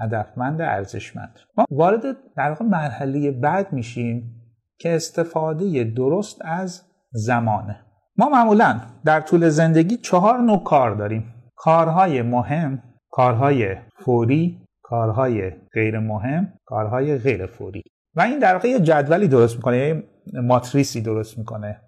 [0.03, 1.39] هدفمند ارزشمند.
[1.57, 2.03] ما وارد
[2.37, 4.43] در واقع مرحله بعد میشیم
[4.79, 7.81] که استفاده درست از زمانه.
[8.17, 11.35] ما معمولا در طول زندگی چهار نوع کار داریم.
[11.57, 17.83] کارهای مهم کارهای فوری کارهای غیر مهم کارهای غیر فوری.
[18.15, 20.03] و این در واقع یه جدولی درست می‌کنه یه
[20.43, 21.81] ماتریسی درست می‌کنه.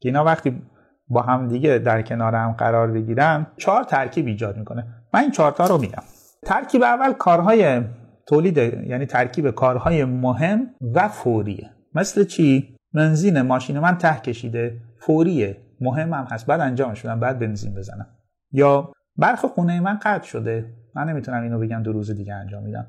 [0.00, 0.62] که اینا وقتی
[1.08, 4.86] با هم دیگه در کنار هم قرار بگیرن چهار ترکیب ایجاد می‌کنه.
[5.14, 6.02] من این چهار تا رو میگم
[6.44, 7.82] ترکیب اول کارهای
[8.26, 11.70] تولید یعنی ترکیب کارهای مهم و فوریه.
[11.94, 15.56] مثل چی؟ بنزین ماشین من ته کشیده فوریه.
[15.80, 16.46] مهمم هست.
[16.46, 18.06] بعد انجامش بدم بعد بنزین بزنم.
[18.52, 20.66] یا برخ خونه من قطع شده.
[20.94, 22.86] من نمی‌تونم اینو بگم دو روز دیگه انجام میدم.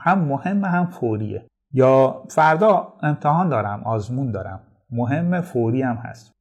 [0.00, 1.46] هم مهم هم فوریه.
[1.72, 4.60] یا فردا امتحان دارم آزمون دارم.
[4.90, 6.32] مهم فوری هم هست.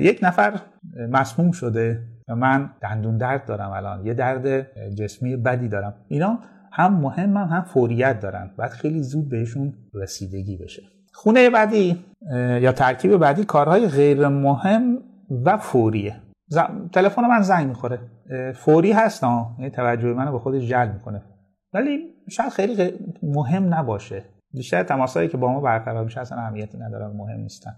[0.00, 0.60] یک نفر
[1.10, 2.02] مسموم شده.
[2.28, 4.06] من دندون درد دارم الان.
[4.06, 5.94] یه درد جسمی بدی دارم.
[6.08, 6.38] اینا
[6.72, 8.50] هم مهم هم, هم فوریت دارن.
[8.58, 10.82] بعد خیلی زود بهشون رسیدگی بشه.
[11.12, 12.04] خونه بعدی
[12.60, 14.98] یا ترکیب بعدی کارهای غیر مهم
[15.44, 16.16] و فوریه.
[16.92, 17.98] تلفن من زنگ می‌خوره.
[18.54, 21.22] فوری هست یعنی توجه منو به خودش جلب می‌کنه.
[21.72, 21.98] ولی
[22.30, 24.24] شاید خیلی مهم نباشه.
[24.54, 27.72] بیشتر تماسایی که با ما برقرار میشه اصلا اهمیتی نداره مهم نیستن.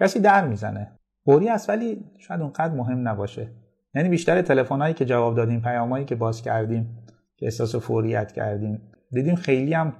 [0.00, 0.90] کسی در می‌زنه.
[1.24, 3.48] فوری است ولی شاید اونقدر مهم نباشه.
[3.94, 6.98] یعنی بیشتر تلفن‌هایی که جواب دادیم پیامایی که باز کردیم
[7.36, 9.92] که احساس فوریت کردیم دیدیم خیلی هم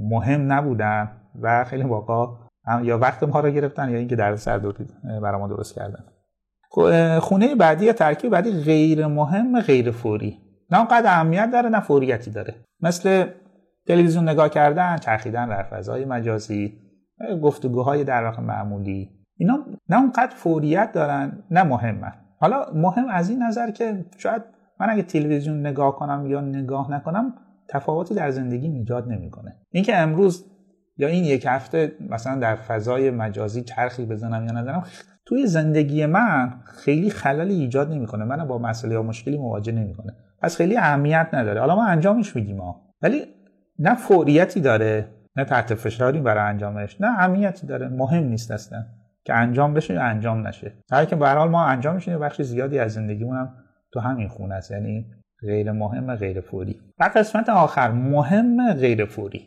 [0.00, 1.10] مهم نبودن
[1.42, 2.28] و خیلی واقعا
[2.82, 4.58] یا وقت ما رو گرفتن یا اینکه در سر
[5.22, 6.04] برای ما درست کردن.
[7.20, 10.38] خونه بعدی یا ترکیب بعدی غیر مهم غیر فوری.
[10.70, 12.54] نه اونقدر اهمیت داره نه فوریتی داره.
[12.80, 13.26] مثل
[13.86, 16.78] تلویزیون نگاه کردن چرخیدن در فضای مجازی
[17.42, 19.10] گفتگوهای در واقع معمولی.
[19.36, 22.12] اینا نه اونقدر فوریت دارن نه مهمن.
[22.38, 24.42] حالا مهم از این نظر که شاید
[24.80, 27.34] من اگه تلویزیون نگاه کنم یا نگاه نکنم
[27.68, 29.56] تفاوتی در زندگی ایجاد نمی‌کنه.
[29.70, 30.44] اینکه امروز
[30.96, 34.82] یا این یک هفته مثلا در فضای مجازی چرخی بزنم یا نزنم
[35.24, 38.24] توی زندگی من خیلی خللی ایجاد نمی‌کنه.
[38.24, 40.16] من با مسئله یا مشکلی مواجه نمی‌کنه.
[40.42, 41.60] پس خیلی اهمیت نداره.
[41.60, 42.80] حالا ما انجامش میدیم ها.
[43.02, 43.24] ولی
[43.78, 47.88] نه فوریتی داره نه تحت فشاری برای انجامش نه اهمیتی داره.
[47.88, 48.84] مهم نیست اصلا.
[49.24, 50.72] که انجام بشه یا انجام نشه.
[50.92, 53.54] هر که به حال ما انجامش میدیم بخش زیادی از زندگیمون هم
[53.92, 55.06] تو همین خونه است یعنی
[55.40, 56.80] غیر مهم غیر فوری.
[56.98, 59.46] و قسمت آخر مهم غیر فوری.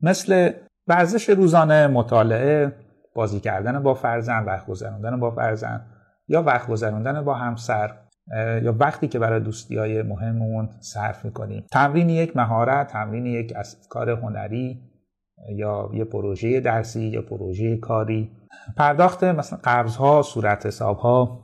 [0.00, 0.52] مثل
[0.86, 2.72] ورزش روزانه مطالعه
[3.14, 5.86] بازی کردن با فرزند وقت گذراندن با فرزند
[6.28, 7.90] یا وقت گذراندن با همسر
[8.62, 11.64] یا وقتی که برای دوستی های مهممون صرف می‌کنیم.
[11.72, 14.80] تمرین یک مهارت تمرین یک از کار هنری
[15.48, 18.30] یا یه پروژه درسی یا پروژه کاری.
[18.76, 21.40] پرداخت مثلا قرض ها صورت حساب ها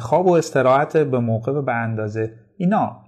[0.00, 2.34] خواب و استراحت به موقع و به اندازه.
[2.56, 3.04] اینا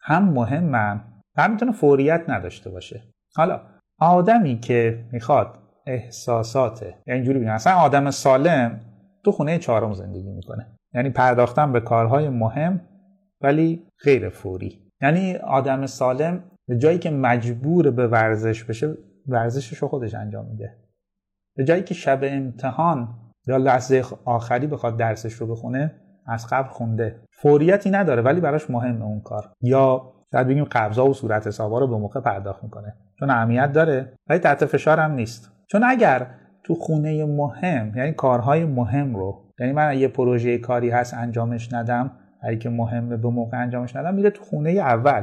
[0.00, 1.00] هم مهمن
[1.36, 3.02] هم می‌تونه فوریت نداشته باشه.
[3.36, 3.60] حالا
[3.98, 8.80] آدمی که می‌خواد احساسات یعنی اینجوری بگم اصلا آدم سالم
[9.24, 10.66] تو خونه چهارم زندگی می‌کنه.
[10.94, 12.80] یعنی پرداختن به کارهای مهم
[13.40, 14.90] ولی غیر فوری.
[15.02, 18.94] یعنی آدم سالم به جایی که مجبور به ورزش بشه
[19.26, 20.85] ورزشش رو خودش انجام میده.
[21.56, 23.08] به جایی که شب امتحان
[23.46, 25.94] یا لحظه آخری بخواد درسش رو بخونه
[26.26, 27.20] از قبل خونده.
[27.32, 29.52] فوریتی نداره ولی براش مهمه اون کار.
[29.60, 32.94] یا شاید بگیم قبضا و صورت حسابا رو به موقع پرداخت می‌کنه.
[33.18, 35.52] چون اهمیت داره ولی تحت فشار هم نیست.
[35.66, 36.26] چون اگر
[36.64, 42.10] تو خونه مهم یعنی کارهای مهم رو یعنی من یه پروژه کاری هست انجامش ندم
[42.42, 45.22] اگه که مهمه به موقع انجامش ندم میره تو خونه اول.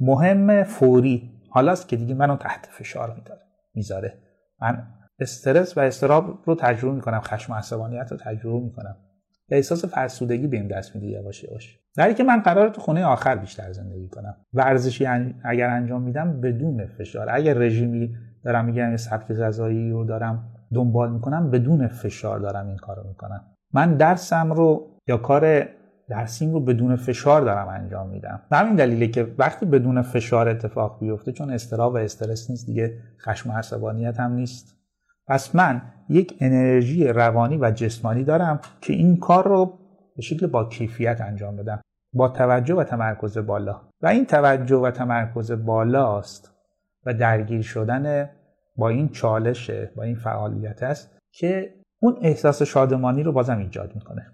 [0.00, 1.30] مهم فوری.
[1.50, 3.40] حالاست که دیگه منو تحت فشار میداره
[3.74, 4.18] می‌ذاره.
[4.60, 4.86] من
[5.20, 8.96] استرس و استراب رو تجربه می‌کنم خشم و عصبانیت رو تجربه می‌کنم.
[9.48, 13.36] به احساس فرسودگی بهم دست میده یواش یواش در که من قرار تو خونه آخر
[13.36, 14.36] بیشتر زندگی کنم.
[14.54, 15.06] ورزشی
[15.44, 17.26] اگر انجام میدم بدون فشار.
[17.30, 22.76] اگر رژیمی دارم میگم یه سبک غذایی رو دارم دنبال می‌کنم بدون فشار دارم این
[22.76, 23.44] کارو می‌کنم.
[23.72, 25.68] من درسم رو یا کار
[26.08, 28.40] درسیم رو بدون فشار دارم انجام میدم.
[28.50, 32.98] به همین دلیله که وقتی بدون فشار اتفاق بیفته چون استراب و استرس نیست دیگه
[33.20, 34.77] خشم و عصبانیت هم نیست.
[35.28, 39.78] پس من یک انرژی روانی و جسمانی دارم که این کار رو
[40.16, 41.80] به شکل با کیفیت انجام بدم
[42.12, 43.80] با توجه و تمرکز بالا.
[44.02, 46.54] و این توجه و تمرکز بالاست
[47.06, 48.30] و درگیر شدن
[48.76, 54.26] با این چالشه با این فعالیت است که اون احساس شادمانی رو بازم ایجاد می‌کنه.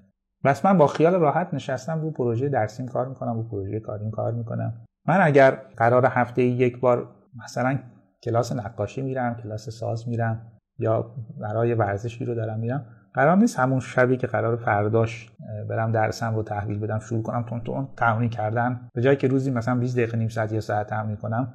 [0.45, 4.33] بس من با خیال راحت نشستم رو پروژه درسیم کار می‌کنم رو پروژه کاریم کار
[4.33, 4.85] می‌کنم.
[5.07, 7.09] من اگر قرار هفته یک بار
[7.45, 7.79] مثلا
[8.23, 12.87] کلاس نقاشی میرم کلاس ساز میرم یا برای ورزشی رو دارم میرم.
[13.15, 15.31] قرار نیست همون شبی که قرار فرداش
[15.69, 18.89] برم درسم رو تحویل بدم شروع کنم تون تون تمرین کردن.
[18.95, 21.55] به جایی که روزی مثلا 20 دقیقه نیم ساعت یا ساعت تمرین کنم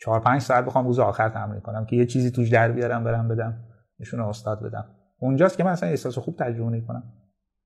[0.00, 3.28] 4 5 ساعت بخوام روز آخر تمرین کنم که یه چیزی توش در بیارم برم
[3.28, 3.64] بدم
[4.00, 4.84] نشون استاد بدم.
[5.18, 7.02] اونجاست که من اصلا احساس خوب تجربه کنم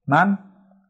[0.07, 0.39] من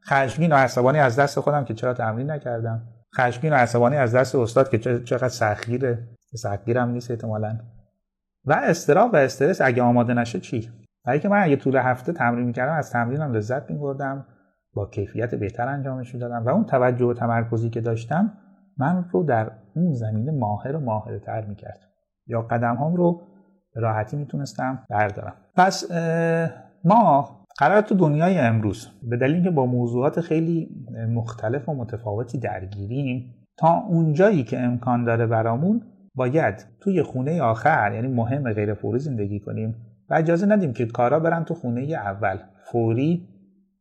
[0.09, 2.83] خشمگین و عصبانی از دست خودم که چرا تمرین نکردم.
[3.17, 6.09] خشمگین و عصبانی از دست استاد که چقدر سختگیره.
[6.37, 7.59] سختگیرم نیست احتمالاً.
[8.45, 10.69] و استراب و استرس اگه آماده نشه چی؟
[11.05, 14.27] برای که من اگه طول هفته تمرین می‌کردم از تمرینم لذت میبردم
[14.75, 16.45] با کیفیت بهتر انجامش می‌دادم.
[16.47, 18.33] و اون توجه و تمرکزی که داشتم
[18.79, 21.81] من رو در اون زمینه ماهر و ماهر تر می‌کرد.
[22.27, 23.23] یا قدم هم رو
[23.75, 25.35] راحتی می‌تونستم بردارم.
[25.57, 25.91] پس
[26.85, 27.29] ما
[27.59, 33.75] قرار تو دنیای امروز به دلیل اینکه با موضوعات خیلی مختلف و متفاوتی درگیریم تا
[33.89, 35.83] اونجایی که امکان داره برامون
[36.15, 39.75] باید توی خونه آخر یعنی مهم غیر فوری زندگی کنیم
[40.11, 42.39] و اجازه ندیم که کارا برن تو خونه اول
[42.73, 43.29] فوری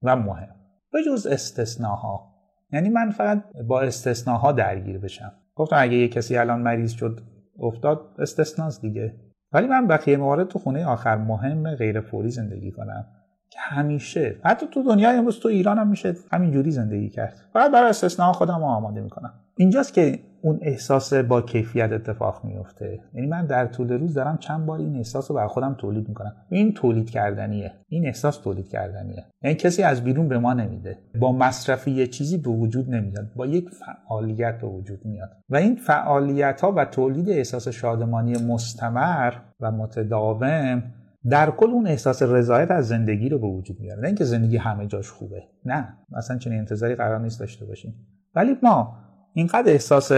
[0.04, 0.56] و مهم.
[0.94, 2.32] به جز استثناها
[2.74, 5.32] یعنی من فقط با استثناها درگیر بشم.
[5.56, 7.20] گفتم اگه یه کسی الان مریض شد
[7.60, 9.16] افتاد استثناست دیگه.
[9.54, 13.06] ولی من بقیه موارد تو خونه آخر مهم غیر فوری زندگی کنم.
[13.50, 17.34] که همیشه حتی تو دنیای امروز تو ایران هم میشه همینجوری زندگی کرد.
[17.54, 19.34] فقط برای استثناها خودم آماده می‌کنم.
[19.58, 24.66] اینجاست که اون احساس با کیفیت اتفاق میفته یعنی من در طول روز دارم چند
[24.66, 26.36] بار این احساس رو بر خودم تولید می‌کنم.
[26.50, 27.72] این تولید کردنیه.
[27.88, 29.26] این احساس تولید کردنیه.
[29.44, 30.98] یعنی کسی از بیرون به ما نمیده.
[31.20, 33.34] با مصرف یه چیزی به وجود نمیاد.
[33.36, 35.30] با یک فعالیت به وجود میاد.
[35.50, 40.84] و این فعالیت ها و تولید احساس شادمانی مستمر و متداوم
[41.30, 44.02] در کل اون احساس رضایت از زندگی رو به وجود میاره.
[44.02, 45.44] نه اینکه زندگی همه جاش خوبه.
[45.66, 45.98] نه.
[46.18, 47.94] اصلا چنین انتظاری قرار نیست داشته باشیم.
[48.36, 48.98] ولی ما
[49.34, 50.12] اینقدر احساس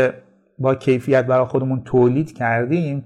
[0.60, 3.06] با کیفیت برای خودمون تولید کردیم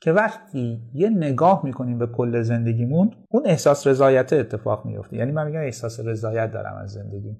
[0.00, 5.46] که وقتی یه نگاه می‌کنیم به کل زندگیمون اون احساس رضایت اتفاق میفته یعنی من
[5.46, 7.36] میگم احساس رضایت دارم از زندگی.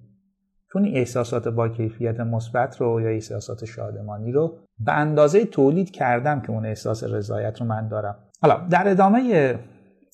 [0.73, 6.51] چون احساسات با کیفیت مثبت رو یا احساسات شادمانی رو به اندازه تولید کردم که
[6.51, 8.17] اون احساس رضایت رو من دارم.
[8.43, 9.55] حالا در ادامه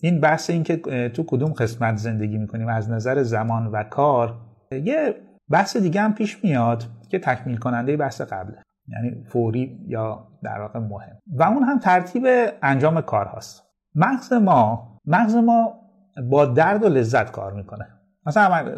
[0.02, 0.76] این بحث این که
[1.08, 4.34] تو کدوم قسمت زندگی می‌کنیم از نظر زمان و کار
[4.72, 5.14] یه
[5.50, 6.84] بحث دیگه هم پیش میاد.
[7.10, 8.62] که تکمیل کننده بحث قبله.
[8.88, 11.18] یعنی فوری یا در واقع مهم.
[11.26, 12.26] و اون هم ترتیب
[12.62, 13.62] انجام کار هاست
[13.94, 15.74] مغز ما مغز ما
[16.30, 17.88] با درد و لذت کار می‌کنه.
[18.26, 18.74] مثلا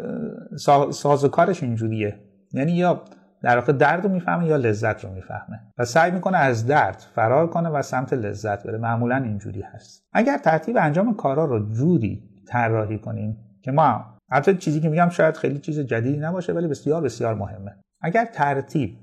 [0.91, 2.19] ساز و کارش اینجوریه.
[2.53, 3.01] یعنی یا
[3.43, 5.59] در واقع درد رو می‌فهمه یا لذت رو می‌فهمه.
[5.77, 8.77] و سعی می‌کنه از درد فرار کنه و سمت لذت بره.
[8.77, 10.03] معمولا اینجوری هست.
[10.13, 15.37] اگر ترتیب انجام کارا رو جوری طراحی کنیم که ما حتی چیزی که میگم شاید
[15.37, 17.75] خیلی چیز جدیدی نباشه ولی بسیار بسیار مهمه.
[18.01, 18.97] اگر ترتیب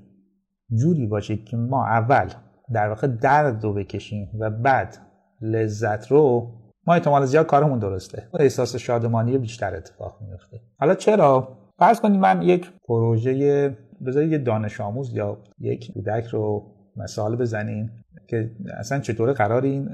[0.79, 2.29] جوری باشه که ما اول
[2.73, 4.97] در واقع درد رو بکشیم و بعد
[5.41, 6.51] لذت رو
[6.87, 8.27] ما احتمال زیاد کارمون درسته.
[8.39, 14.81] احساس شادمانی بیشتر اتفاق میفته حالا چرا؟ فرض کنید من یک پروژه بذارید یه دانش
[14.81, 17.91] آموز یا یک کودک رو مثال بزنیم
[18.27, 19.89] که اصلا چطور قرار این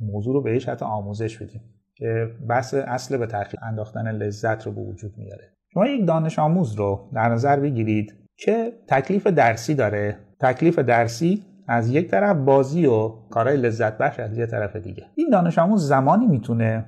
[0.00, 1.60] موضوع رو بهش حتی آموزش بدیم
[1.94, 5.52] که بحث اصل به تاخیر انداختن لذت رو به وجود میاره.
[5.74, 10.18] شما یک دانش آموز رو در نظر بگیرید که تکلیف درسی داره.
[10.40, 15.06] تکلیف درسی از یک طرف بازی و کارهای لذت بخش از یه طرف دیگه.
[15.14, 16.86] این دانش آموز زمانی می‌تونه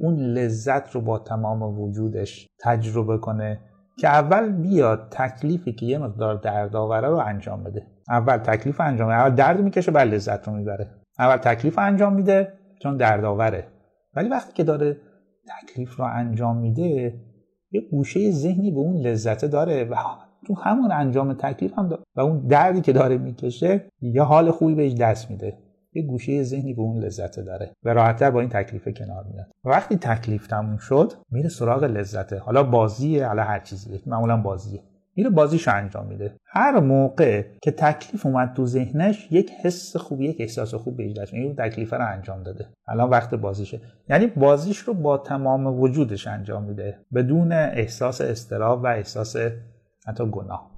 [0.00, 3.60] اون لذت رو با تمام وجودش تجربه کنه
[3.98, 7.86] که اول بیاد تکلیفی که یه مقدار دردآوره رو انجام بده.
[8.08, 10.90] اول تکلیف انجام میده اول درد می‌کشه بعد لذت رو می‌بره.
[11.18, 13.66] اول تکلیف انجام میده چون دردآوره.
[14.14, 14.96] ولی وقتی که داره
[15.62, 17.14] تکلیف رو انجام میده
[17.70, 19.94] یه گوشه ذهنی به اون لذت داره و
[20.46, 24.94] تو همون انجام تکلیف هم و اون دردی که داره می‌کشه یه حال خوبی بهش
[24.94, 25.58] دست میده.
[25.92, 29.46] یه گوشه ذهنی به اون لذت داره و راحتتر با این تکلیف کنار میاد.
[29.64, 32.38] وقتی تکلیف تموم شد میره سراغ لذته.
[32.38, 34.80] حالا بازیه حالا هر چیزیه معمولا بازیه.
[35.16, 36.34] میره بازیشو انجام میده.
[36.46, 41.32] هر موقع که تکلیف اومد تو ذهنش یک حس خوب یک احساس خوب بهش دست
[41.34, 41.68] میده.
[41.68, 42.66] تکلیف رو انجام داده.
[42.88, 43.80] الان وقت بازیشه.
[44.08, 46.98] یعنی بازیش رو با تمام وجودش انجام میده.
[47.14, 49.36] بدون احساس استراب و احساس
[50.10, 50.70] حتی گناه.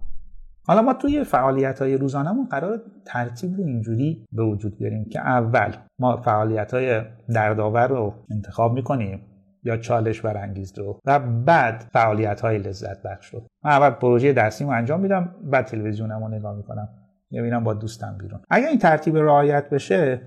[0.67, 5.75] حالا ما توی فعالیت های روزانمون قرار ترتیب رو اینجوری به وجود بیاریم که اول
[5.99, 9.21] ما فعالیت های دردآور رو انتخاب می‌کنیم
[9.65, 13.43] یا چالش برانگیز رو و بعد فعالیت های لذت بخش رو.
[13.65, 16.89] من اول پروژه درسیم رو انجام میدم بعد تلویزیونم رو نگاه می‌کنم.
[17.31, 18.41] میرم با دوستم بیرون.
[18.51, 20.21] اگر این ترتیب رعایت بشه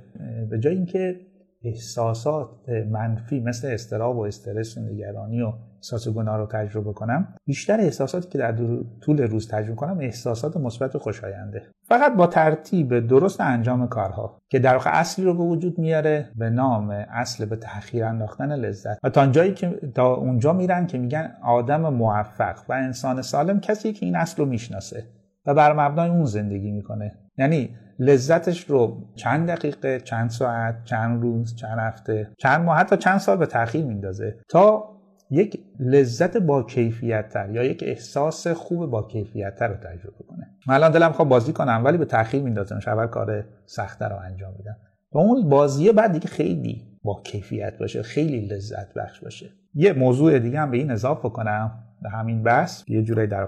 [0.49, 1.19] به جای اینکه
[1.63, 2.49] احساسات
[2.91, 5.53] منفی مثل استراب و استرس و نگرانی و
[5.85, 8.55] احساس گناه رو تجربه کنم بیشتر احساساتی که در
[9.01, 11.61] طول روز تجربه کنم احساسات مثبت و خوشاینده.
[11.87, 16.49] فقط با ترتیب درست انجام کارها که در واقع اصلی رو به وجود میاره به
[16.49, 18.97] نام اصل به تأخیر انداختن لذت.
[19.03, 23.93] و تا جایی که تا اونجا میرن که میگن آدم موفق و انسان سالم کسی
[23.93, 25.03] که این اصل رو می‌شناسه
[25.45, 27.11] و بر مبنای اون زندگی می‌کنه.
[27.37, 33.17] یعنی لذتش رو چند دقیقه چند ساعت چند روز چند هفته چند ماه حتی چند
[33.17, 34.94] سال به تاخیر میندازه تا
[35.29, 40.47] یک لذت با کیفیت تر یا یک احساس خوب با کیفیت تر رو تجربه کنه.
[40.67, 42.79] من الان دلم خواه بازی کنم ولی به تاخیر میندازم.
[42.87, 44.75] اول کار سختتر رو انجام میدم
[45.11, 49.49] و اون بازیه بعد دیگه خیلی با کیفیت باشه خیلی لذت بخش باشه.
[49.73, 52.83] یه موضوع دیگه هم به این اضافه کنم به همین بحث.
[52.87, 53.47] یه جورایی در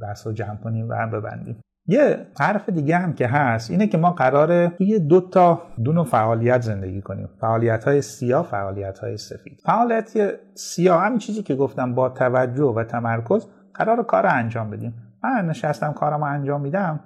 [0.00, 1.56] بحث رو جمع کنیم و هم ببندیم.
[1.86, 6.60] یه حرف دیگه هم که هست اینه که ما قراره توی دو تا دو فعالیت
[6.60, 7.28] زندگی کنیم.
[7.40, 9.60] فعالیت های سیاه فعالیت های سفید.
[9.64, 10.12] فعالیت
[10.54, 14.94] سیاه همین چیزی که گفتم با توجه و تمرکز قرار کار انجام بدیم.
[15.24, 17.00] من نشستم کارم انجام میدم.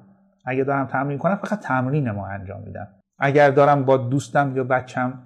[0.44, 2.88] اگه دارم تمرین کنم فقط تمرین ما انجام میدم.
[3.18, 5.22] اگر دارم با دوستم یا بچم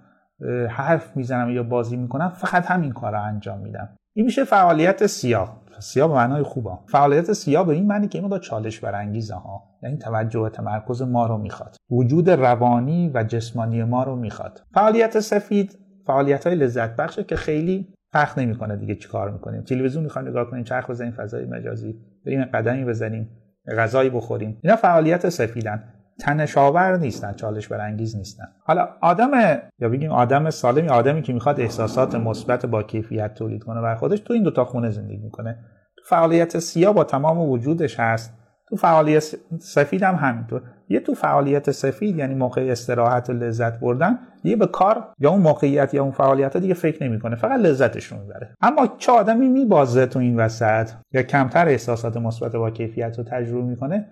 [0.71, 3.89] حرف می‌زنم یا بازی می‌کنم فقط همین کار رو انجام میدم.
[4.15, 5.63] این میشه فعالیت سیاه.
[5.79, 6.71] سیاه به معنای خوبه.
[6.89, 9.63] فعالیت سیاه به این معنی که این چالش برانگیزه ها.
[9.83, 11.77] یعنی توجه و تمرکز ما رو می‌خواد.
[11.91, 14.63] وجود روانی و جسمانی ما رو می‌خواد.
[14.75, 19.63] فعالیت سفید فعالیت های لذت بخشه که خیلی فرق نمی‌کنه دیگه چیکار می‌کنیم.
[19.63, 21.95] تلویزیون می‌خوایم نگاه کنیم چرخ بزنیم فضای مجازی
[22.27, 23.31] بریم قدمی بزنیم
[23.79, 24.59] غذایی بخوریم.
[24.63, 25.95] اینا فعالیت سفیدن.
[26.23, 28.45] تنشاور نیستن چالش برانگیز نیستن.
[28.65, 29.31] حالا آدم
[29.79, 34.21] یا بگیم آدم سالمی آدمی که می‌خواد احساسات مثبت با کیفیت تولید کنه بر خودش
[34.21, 35.59] تو این دوتا خونه زندگی می‌کنه
[35.97, 38.35] تو فعالیت سیاه با تمام وجودش هست
[38.69, 40.63] تو فعالیت سفید هم همینطور.
[40.89, 45.41] یه تو فعالیت سفید یعنی موقع استراحت و لذت بردن یه به کار یا اون
[45.41, 48.55] موقعیت یا اون فعالیت ها دیگه فکر نمی‌کنه فقط لذتش رو می‌بره.
[48.61, 53.63] اما چه آدمی میبازه تو این وسط یا کمتر احساسات مثبت با کیفیت رو تجربه
[53.63, 54.07] می‌کنه؟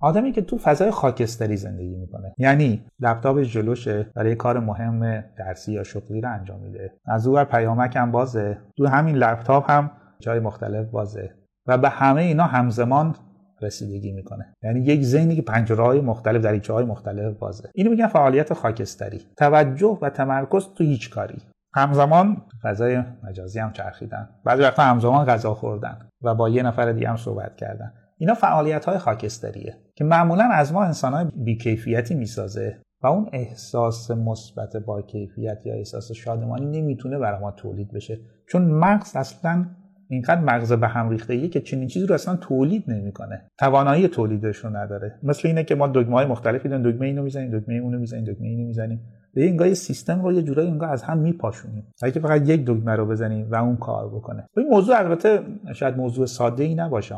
[0.00, 2.34] آدمی که تو فضای خاکستری زندگی می‌کنه.
[2.38, 6.92] یعنی لپتاپش جلوشه برای کار مهم درسی یا شغلی رو انجام میده.
[7.06, 8.58] از اون پیامک هم بازه.
[8.76, 9.90] تو همین لپتاپ هم
[10.20, 11.30] جای مختلف بازه.
[11.66, 13.14] و به همه اینا همزمان
[13.62, 14.54] رسیدگی می‌کنه.
[14.62, 17.70] یعنی یک ذهنی که پنجره های مختلف دریچه های مختلف بازه.
[17.74, 19.20] اینو میگن فعالیت خاکستری.
[19.36, 21.42] توجه و تمرکز تو هیچ کاری.
[21.74, 24.28] همزمان فضای مجازی هم چرخیدن.
[24.44, 25.98] بعضی وقتا همزمان غذا خوردن.
[26.22, 27.92] و با یه نفر دیگه هم صحبت کردن.
[28.18, 34.10] اینا فعالیت های خاکستریه که معمولا از ما انسان های بیکیفیتی می‌سازه و اون احساس
[34.10, 38.18] مثبت با کیفیت یا احساس شادمانی نمی‌تونه برای ما تولید بشه.
[38.48, 39.66] چون مغز اصلا
[40.08, 43.42] اینقدر مغز به هم ریخته که چنین چیزی رو اصلا تولید نمی‌کنه.
[43.58, 45.18] توانایی تولیدش رو نداره.
[45.22, 46.90] مثل اینه که ما دکمه های مختلفی داریم.
[46.90, 49.00] دکمه اینو می‌زنیم دکمه اونو می‌زنیم دکمه اینو می‌زنیم.
[49.34, 51.86] به این سیستم رو یه جورایی انگار از هم میپاشونیم.
[52.02, 54.46] اگه فقط یک دکمه رو بزنیم و اون کار بکنه.
[54.56, 55.40] این موضوع البته
[55.74, 57.14] شاید موضوع ساده ای نباشه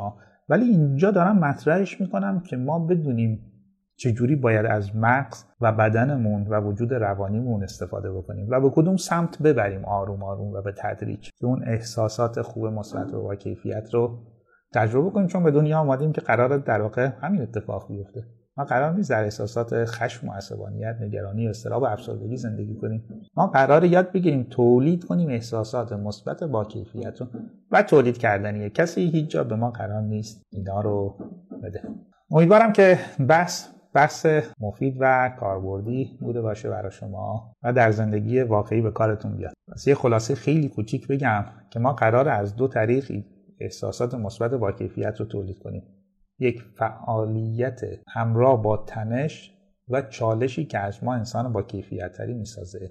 [0.51, 3.51] ولی اینجا دارم مطرحش می‌کنم که ما بدونیم
[3.96, 9.42] چجوری باید از مغز و بدنمون و وجود روانیمون استفاده بکنیم و به کدوم سمت
[9.42, 14.18] ببریم آروم آروم و به تدریج که اون احساسات خوب مثبت و با کیفیت رو
[14.74, 15.26] تجربه کنیم.
[15.26, 18.24] چون به دنیا آمدیم که قرار در واقع همین اتفاق بیفته.
[18.57, 23.05] ما قرار نیست در احساسات خشم و عصبانیت نگرانی و استراب و افسردگی زندگی کنیم.
[23.36, 27.26] ما قرار یاد بگیریم تولید کنیم احساسات مثبت با کیفیت رو
[27.70, 30.42] و تولید کردنیه کسی هیچ جا به ما قرار نیست.
[30.53, 31.16] اینا رو
[31.62, 31.82] بده.
[32.30, 32.98] امیدوارم که
[33.28, 34.26] بحث بحث
[34.61, 39.53] مفید و کاربردی بوده باشه برای شما و در زندگی واقعی به کارتون بیاد.
[39.72, 43.24] پس یه خلاصه خیلی کوچیک بگم که ما قرار از دو طریق
[43.61, 45.82] احساسات مثبت با کیفیت رو تولید کنیم.
[46.41, 49.57] یک فعالیت همراه با تنش
[49.88, 52.91] و چالشی که از ما انسان با کیفیت تری می‌سازه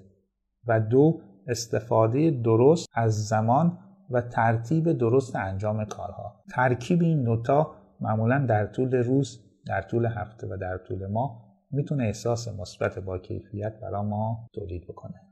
[0.66, 3.78] و دو استفاده درست از زمان
[4.10, 6.42] و ترتیب درست انجام کارها.
[6.50, 12.04] ترکیب این نوتا معمولا در طول روز در طول هفته و در طول ماه می‌تونه
[12.04, 15.29] احساس مثبت با کیفیت برای ما تولید بکنه.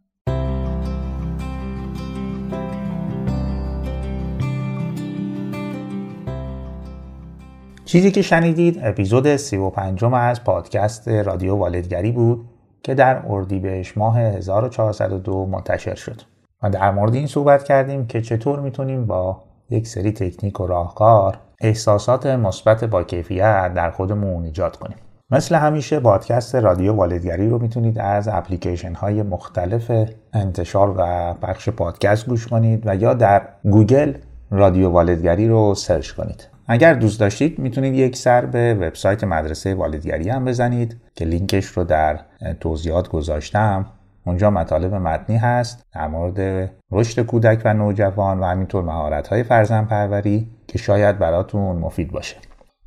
[7.89, 12.49] چیزی که شنیدید اپیزود 35 از پادکست رادیو والدگری بود
[12.83, 16.21] که در اردیبهشت ماه 1402 منتشر شد.
[16.63, 21.39] و در مورد این صحبت کردیم که چطور می‌تونیم با یک سری تکنیک و راهکار
[21.61, 24.97] احساسات مثبت با کیفیت در خودمون ایجاد کنیم.
[25.31, 29.91] مثل همیشه پادکست رادیو والدگری رو می‌تونید از اپلیکیشن های مختلف
[30.33, 34.13] انتشار و پخش پادکست گوش کنید و یا در گوگل
[34.51, 36.58] رادیو والدگری رو search کنید.
[36.69, 41.85] اگر دوست داشتید می‌تونید یک سر به وبسایت مدرسه والدگری هم بزنید که لینکش رو
[41.85, 42.21] در
[42.61, 43.87] توضیحات گذاشتم.
[44.27, 50.51] اونجا مطالب متنی هست در مورد رشد کودک و نوجوان و همینطور مهارت های فرزندپروری
[50.67, 52.37] که شاید براتون مفید باشه.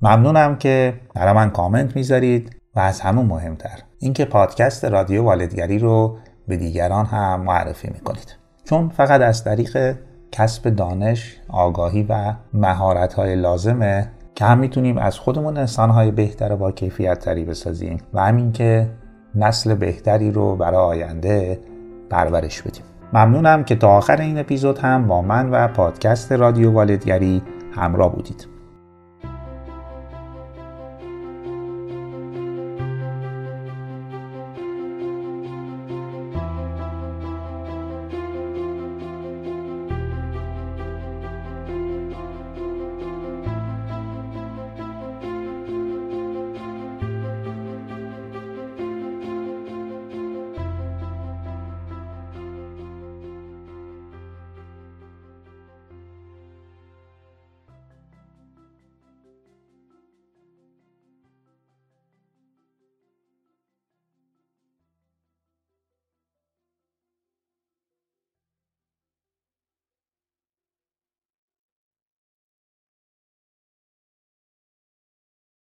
[0.01, 6.17] ممنونم که برای من کامنت می‌ذارید و از همون مهمتر اینکه پادکست رادیو والدگری رو
[6.47, 8.35] به دیگران هم معرفی می‌کنید.
[8.63, 9.95] چون فقط از طریق
[10.31, 16.71] کسب دانش، آگاهی و مهارت های لازمه که هم می‌تونیم از خودمون انسانهای بهتر با
[16.71, 18.89] کیفیت تری بسازیم و همین که
[19.35, 21.59] نسل بهتری رو برای آینده
[22.09, 22.83] پرورش بدیم.
[23.13, 27.41] ممنونم که تا آخر این اپیزود هم با من و پادکست رادیو والدگری
[27.75, 28.47] همراه بودید.